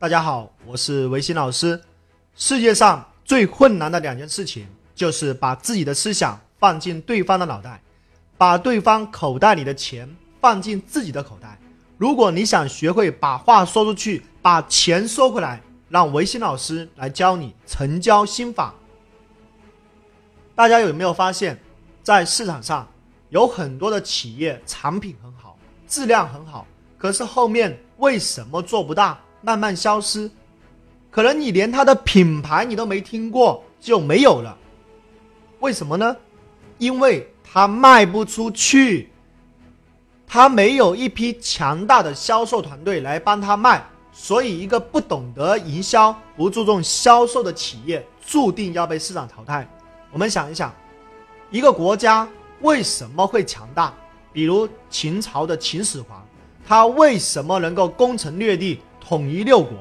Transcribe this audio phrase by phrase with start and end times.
[0.00, 1.78] 大家好，我是维新老师。
[2.34, 7.78] 世界上最困难的两件事情，就是把自己的思想放进对方的脑袋，
[8.38, 10.08] 把对方口袋里的钱
[10.40, 11.58] 放进自己的口袋。
[11.98, 15.60] 如果你想学会把话说出去，把钱收回来，
[15.90, 18.74] 让维新老师来教你成交心法。
[20.54, 21.60] 大家有没有发现，
[22.02, 22.88] 在市场上
[23.28, 30.30] 有很多的企业产品很好，质量很好，可是后面为什么做不大，慢慢消失？
[31.10, 34.56] 可能你连它的品牌你都没听过就没有了，
[35.60, 36.16] 为什么呢？
[36.78, 39.08] 因为它卖不出去。
[40.32, 49.68] 他没有一批强大的销售团队来帮他卖，所以一个不懂得营销、不注重销售的企业，注定要被市场淘汰。
[50.12, 50.72] 我们想一想，
[51.50, 52.28] 一个国家
[52.60, 53.92] 为什么会强大？
[54.32, 56.24] 比如秦朝的秦始皇，
[56.64, 58.78] 他为什么能够攻城略地、
[59.10, 59.76] 统一六国？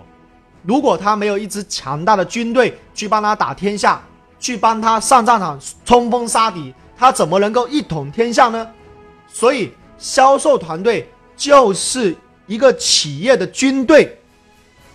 [0.63, 4.01] 如果他没有一支强大的军队去帮他打天下，
[4.39, 8.67] 去帮他上战场冲锋杀敌，他怎么能够一统天下呢？
[9.27, 9.71] 所以。
[10.01, 12.15] 销售团队就是
[12.47, 14.17] 一个企业的军队，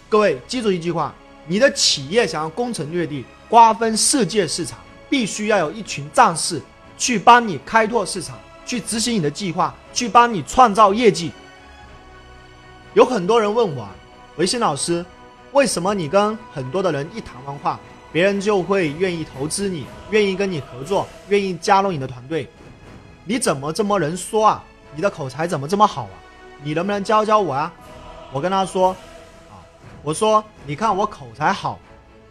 [0.08, 1.14] 各位记住一句话：
[1.46, 4.78] 你的企业想要攻城略地、瓜分世界市场，
[5.10, 6.58] 必须要有一群战士
[6.96, 11.30] 去帮你开拓市场，去执行你的计划，去帮你创造业绩。
[12.94, 13.86] 有很多人问我，
[14.36, 15.04] 维新老师，
[15.52, 17.78] 为什么你跟很多的人一谈完话，
[18.12, 22.48] 别人就会愿意投资你，愿意跟你合作，愿意加入你的团队？
[23.24, 24.64] 你怎么这么能说啊？
[24.96, 26.10] 你的口才怎么这么好啊？
[26.64, 27.72] 你能不能教教我啊？
[28.32, 28.88] 我跟他说，
[29.52, 29.62] 啊，
[30.02, 31.78] 我说，你看我口才好，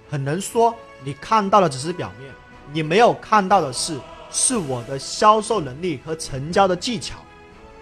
[0.09, 2.29] 很能说，你看到的只是表面，
[2.73, 3.97] 你没有看到的是，
[4.29, 7.15] 是我的销售能力和成交的技巧，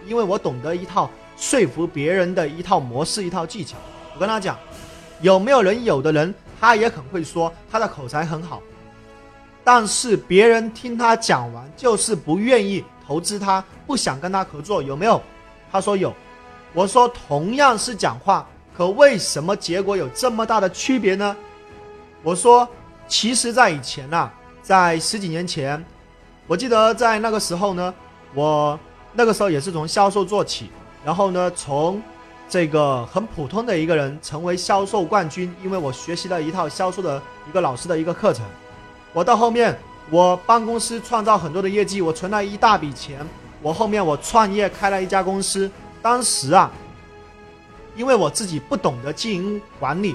[0.06, 3.76] 因为我懂得一套说服别人的一套模式，一套技巧。
[4.22, 4.56] 跟他讲，
[5.20, 5.84] 有没有人？
[5.84, 8.62] 有的人他也很会说，他的口才很好，
[9.64, 12.84] 但是别人听他讲完就是不愿意。
[13.04, 15.20] 投资他不想跟他合作有没有？
[15.70, 16.14] 他说有。
[16.72, 21.36] 我说同样是讲话，可为什么结果有这么大的区别呢？
[22.22, 22.66] 我说，
[23.08, 24.30] 其实，在以前呐，
[24.62, 25.84] 在十几年前，
[26.46, 27.92] 我记得在那个时候呢，
[28.34, 28.78] 我
[29.12, 30.70] 那个时候也是从销售做起，
[31.04, 32.00] 然后呢，从
[32.52, 38.44] 这个很普通的一个人成为销售冠军，因为我学习了一套销售的一个老师的一个课程，
[39.14, 39.74] 我到后面。
[40.10, 43.24] 我帮公司创造很多的业绩，我存了一大笔钱。
[43.62, 45.70] 我后面我创业开了一家公司，
[46.02, 46.70] 当时啊，
[47.96, 50.14] 因为我自己不懂得经营管理，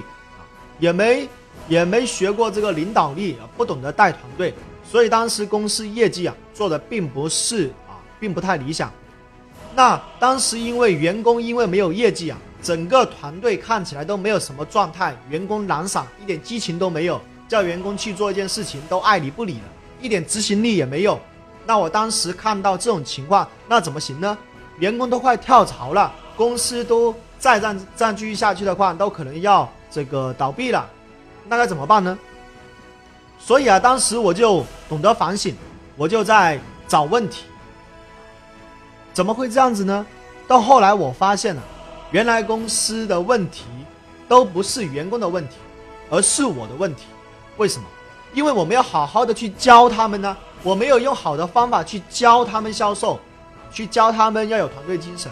[0.78, 1.26] 也没
[1.66, 8.92] 也没学过这个领导力，不懂得带团队，所以当时公司业绩啊做的并不是啊，并不太理想。
[9.78, 19.60] 那当时因为员工因为没有业绩啊，整个团队看起来都没有什么状态，员工懒散，一点激情都没有，叫员工去做一件事情都爱理不理的。
[20.00, 21.16] 一点执行力也没有，
[21.64, 24.36] 那我当时看到这种情况，那怎么行呢？
[24.80, 30.90] 员工都快跳槽了，公司都再这样这样继续下去的话，都可能要这个倒闭了，
[31.48, 32.18] 那该怎么办呢？
[33.38, 35.54] 所以啊，当时我就懂得反省，
[35.96, 36.58] 我就在
[36.88, 37.44] 找问题，
[39.18, 40.06] 怎么会这样子呢？
[40.46, 41.60] 到后来我发现了，
[42.12, 43.64] 原来公司的问题
[44.28, 45.56] 都不是员工的问题，
[46.08, 47.06] 而是我的问题，
[47.56, 47.84] 为什么？
[48.32, 53.18] 因为我没有好好的去教他们呢，我没有用好的方法去教他们销售，
[53.72, 55.28] 去教他们要有团队精神，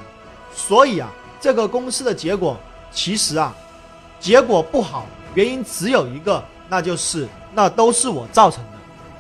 [0.53, 1.09] 所以啊，
[1.41, 2.57] 这个公司的结果
[2.91, 3.55] 其实啊，
[4.19, 8.71] 结果不好，原因只有一个，那就是那都是我造成的。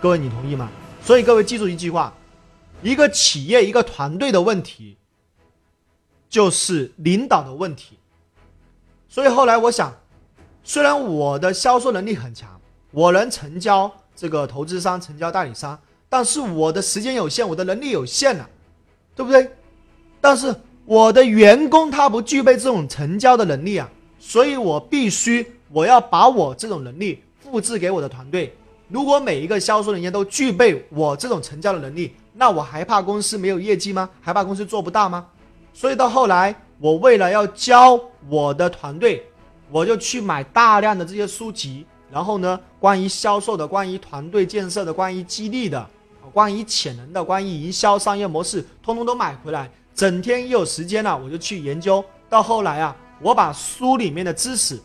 [0.00, 0.68] 各位你同意吗？
[1.04, 2.12] 所以各位记住一句话：
[2.82, 4.96] 一个企业一个团队的问题，
[6.28, 7.98] 就是领导的问题。
[9.08, 9.94] 所以后来我想，
[10.62, 12.50] 虽然我的销售能力很强。
[12.92, 15.78] 我能成交这个投资商，成交代理商，
[16.08, 18.48] 但是我的时间有限，我的能力有限了，
[19.14, 19.50] 对不对？
[20.18, 20.54] 但是
[20.86, 28.56] 我的员工他不具备这种成交的能力啊，所以我必须我要把我这种能力复制给我的团队。
[28.88, 34.08] 如果每一个销售人员都具备我这种成交的能力，那我还怕公司没有业绩吗？
[34.20, 35.26] 还怕公司做不大吗？
[35.72, 37.98] 所以到后来，我为了要教
[38.28, 39.26] 我的团队，
[39.70, 41.86] 我就去买大量的这些书籍。
[42.10, 45.84] 然后呢，关于销售的、关于团队建设的、关于激励的、
[46.32, 49.70] 关于潜能的、关于营销商业模式，通通都买回来。
[49.94, 52.04] 整天一有时间了，我就去研究。
[52.28, 54.78] 到后来啊，我把书里面的知识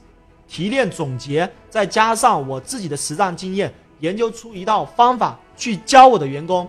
[0.48, 6.68] 提炼总结，再加上我自己的实战经验，研究出一道方法去教我的员工。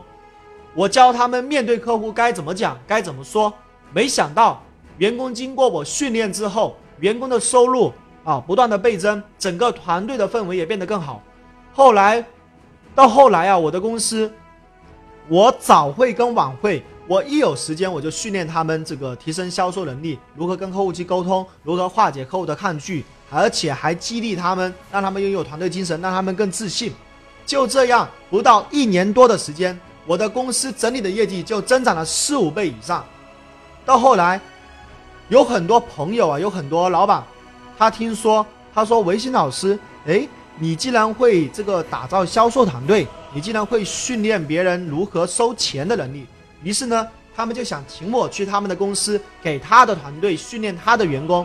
[0.75, 3.53] 我教他们面对客户该怎么讲，该怎么说。
[3.93, 4.63] 没想到，
[4.99, 7.93] 员工经过我训练之后，员工的收入
[8.25, 11.23] 啊，不断的倍增，整个团队的氛围也变得更好。
[11.75, 12.25] 后来，
[12.95, 14.33] 到后来啊，我的公司，
[15.29, 26.93] 我早会跟晚会，我一有时间我就训练他们这个提升销售能力，如何跟客户去沟通，如何化解客户的抗拒，而且还激励他们，让他们拥有团队精神，让他们更自信。
[27.45, 33.05] 就这样，不到一年多的时间，我的公司整体的业绩就增长了四五倍以上。
[33.85, 34.41] 到后来，
[35.29, 37.23] 有很多朋友啊，有很多老板。
[37.79, 38.45] 他听说，
[38.75, 40.27] 他说：“维新老师，哎，
[40.59, 46.27] 你既然会这个打造销售团队，你既然会训练别人如何收钱的能力，
[46.63, 51.45] 于是呢，他们就想请我去他们的公司，给他的团队训练他的员工。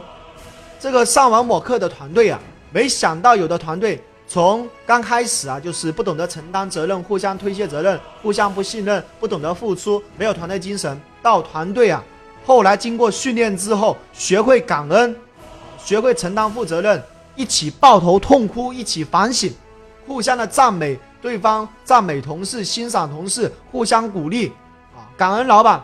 [0.80, 2.40] 这个上完我课的团队啊，
[2.72, 12.04] 没想到有的团队从刚开始啊，就是不懂得承担责任，互相推卸责任，互相不信任，不懂得付出，没有团队精神，到团队啊，
[12.46, 15.16] 后来经过训练之后，学会感恩。”
[15.86, 17.02] 学会承担负责任，
[17.38, 19.50] 一起抱头痛哭，一起反省，
[20.06, 24.52] 互相的赞美对方，赞美同事，欣赏同事，互相鼓励，
[24.94, 25.82] 啊，感恩老板。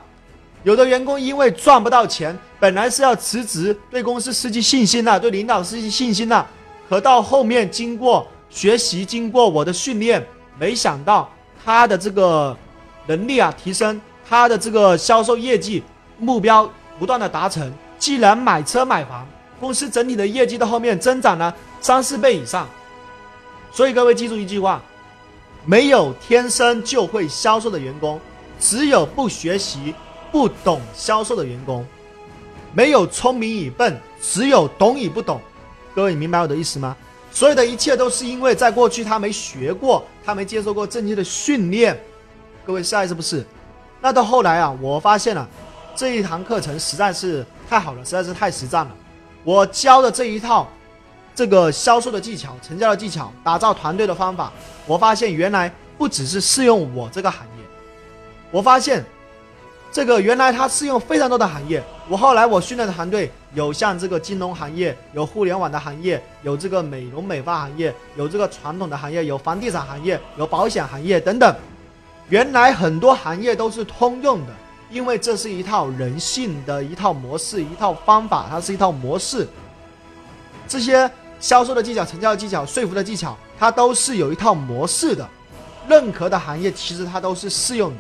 [0.64, 6.46] 有的员工因为赚不到钱，本来是要辞职，对公司失去信心了，对领导失去信心了。
[6.90, 10.24] 可到后面经过学习，经过我的训练，
[10.60, 11.28] 没想到
[11.66, 12.56] 他的这个
[13.08, 15.84] 能力啊提升，他的这个销售业绩
[16.20, 16.70] 目标
[17.00, 19.28] 不断的达成，既然买车买房。
[19.60, 22.68] 公司整体的业绩到后面增长了三四倍以上，
[23.72, 24.82] 所以各位记住一句话：
[25.66, 28.20] 没有天生就会销售的员工，
[28.60, 29.96] 只有不学习、
[30.34, 31.82] 不懂销售的员工；
[32.74, 35.40] 没有聪明与笨，只有懂与不懂。
[35.96, 36.94] 各位，你明白我的意思吗？
[37.34, 42.00] 所有的一切都是因为在过去他没学过，他没接受过正确的训练。
[42.64, 43.44] 各位，下一次不是？
[44.00, 45.48] 那到后来啊，我发现了
[45.96, 48.92] 这一堂课程实在是太好了，实在是太实战了。
[49.44, 50.68] 我教的这一套，
[51.34, 54.52] 这个销售的技巧、成交的技巧、打造团队的方法，
[54.86, 57.64] 我发现原来不只是适用我这个行业，
[58.52, 59.04] 我发现
[59.92, 61.84] 这个原来它适用非常多的行业。
[62.08, 71.56] 我后来我训练的团队有像这个金融行业，有互联网的行业，有这个美容美发行业，有这个传统的行业，有房地产行业，有保险行业等等。
[72.30, 74.54] 原来很多行业都是通用的。
[74.92, 79.48] 因为这是一套人性的一套模式，一套方法，它是一套模式。
[80.68, 81.10] 这些
[81.40, 85.28] 销售的技巧、成交的技巧、说服的技巧，它都是有一套模式的。
[85.88, 87.98] 任何的行业其实它都是适用的。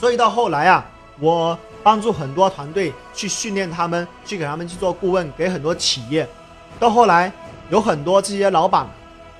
[0.00, 0.84] 所以到后来啊，
[1.20, 6.28] 我帮助很多团队去训练他们，去给他们去做顾问，给很多企业。
[6.78, 7.32] 到后来
[7.70, 8.86] 有很多这些老板，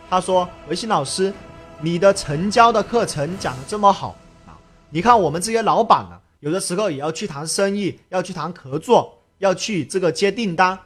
[0.09, 1.33] 他说：“维新老师，
[1.81, 4.17] 你的成交的课程讲的这么好
[4.47, 4.53] 啊！
[4.91, 10.79] 你看我们这些老板呢。”有的时候也要去谈生意，要去谈合作，要去这个接订单，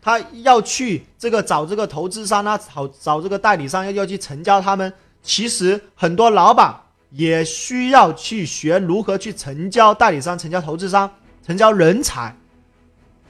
[0.00, 4.92] 他要去这个找这个投资商啊，找找这个代理商，要要去成交他们。
[5.20, 6.72] 其实很多老板
[7.14, 11.10] 也需要去学如何去成交代理商、成交投资商、
[11.46, 12.36] 成交人才。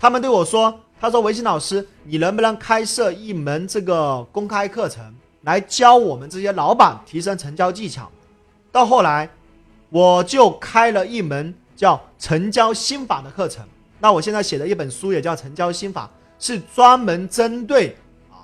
[0.01, 8.11] 他们对我说：“他说维新老师，你能不能开设一门这个公开课程，来教我们这些老板提升成交技巧？”
[8.73, 9.31] 到后来。
[9.91, 13.65] 我就开了一门叫成交心法的课程。
[14.01, 17.97] 那我现在写的一本书也叫成交心法，是专门针对
[18.29, 18.43] 啊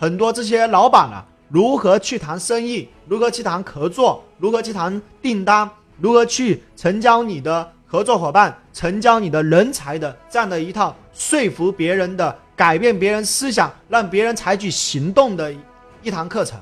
[0.00, 15.52] 很多这些老板啊，如何去谈生意，如何去谈合作，如何去谈订单，如何去成交你的合作伙伴，成交你的人才的这样的一套说服别人的、改变别人思想、让别人采取行动的
[16.02, 16.58] 一堂课程。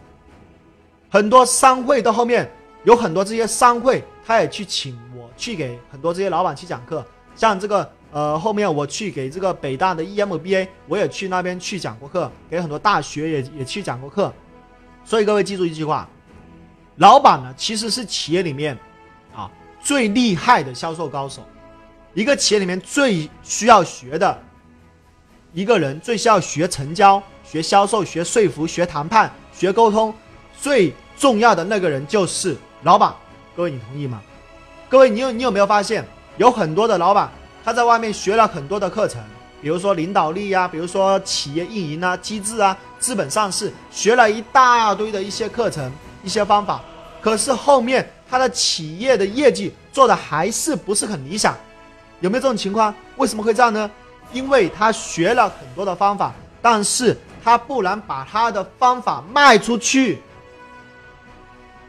[1.11, 2.50] 很多商会到后面
[2.85, 4.02] 有很多这些商会。
[4.26, 7.02] 他也去请我去给很多这些老板去讲课，
[7.35, 14.30] 像这个呃后面我去给这个北大的 EMBA，我也去那边去讲过课，给很多大学也也去讲过课。
[15.09, 16.07] 所以各位记住一句话，
[16.97, 18.77] 老板呢其实是企业里面
[19.35, 19.50] 啊
[19.81, 21.43] 最厉害的销售高手，
[22.12, 24.38] 一个企业里面最需要学的
[25.55, 30.12] 一个人，最需要学成交、学销售、学说服、学谈判、学沟通，
[30.61, 33.11] 最重要的那个人就是老板。
[33.57, 34.21] 各位，你同意吗？
[34.91, 37.33] 各位，你有你有没有发现，有很多的老板
[37.65, 39.23] 他在外面学了很多的课程，
[39.62, 45.90] 比如说领导力呀，比如说企业运营啊、机制啊、资本上市，学了一大堆的一些课程、
[46.23, 46.81] 一些方法，
[47.21, 51.57] 可是后面他的企业的业绩做的还是不是很理想，
[52.21, 52.95] 有没有这种情况？
[53.17, 53.90] 为什么会这样呢？
[54.33, 60.21] 因为他学了很多的方法，但是他不能把他的方法卖出去。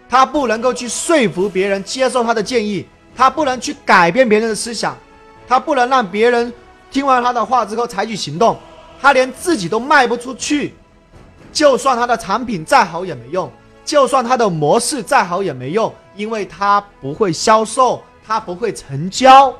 [0.09, 4.97] 他不能够去说服别人接受他的建议，他不能去改变别人的思想，
[5.47, 6.51] 他不能让别人
[6.89, 8.57] 听完他的话之后采取行动，
[9.01, 10.73] 他连自己都卖不出去，
[11.51, 13.51] 就算他的产品再好也没用，
[13.83, 19.53] 就算他的模式再好也没用，因为他不会销售，他不会成交。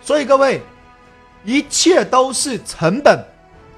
[0.00, 0.62] 所以各位，
[1.44, 3.24] 一切都是成本。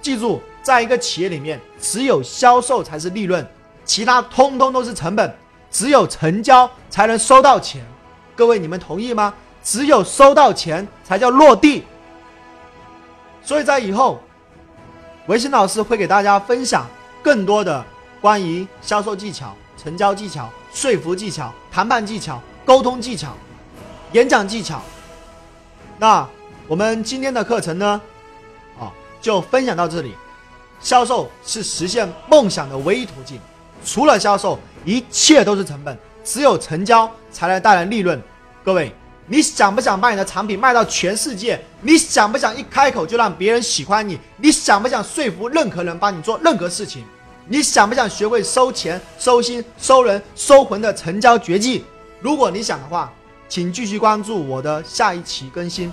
[0.01, 3.47] 记住，在一个企业里面，只有销售才是利润，
[3.85, 5.35] 其他通通都是成本。
[5.71, 7.85] 只有成交才能收到钱。
[8.35, 9.35] 各位，你们同意吗？
[9.63, 11.85] 只有收到钱才叫落地。
[13.43, 14.19] 所以在以后，
[15.29, 16.87] 维新老师会给大家分享
[17.23, 17.85] 更多的
[18.19, 23.35] 关于销售技巧、成交技巧、说服技巧、谈判技巧、沟通技巧、
[24.13, 24.81] 演讲技巧。
[25.99, 26.27] 那
[26.67, 28.01] 我们今天的课程呢，
[28.81, 30.15] 啊，就分享到这里。
[30.81, 33.39] 销售是实现梦想的唯一途径，
[33.85, 38.19] 除了销售，一切都是成本，只有成交才能带来利润。
[38.65, 38.95] 各位。
[39.31, 41.61] 你想不想把你的产品卖到全世界？
[41.83, 44.19] 你想不想一开口就让别人喜欢你？
[44.39, 47.03] 你想不想说服任何人帮你做任何事情？
[47.47, 51.85] 你想不想学会收钱、收心、收人、收魂的成交绝技？
[52.21, 53.13] 如果你想的话，
[53.49, 55.93] 请继续关注我的下一期更新。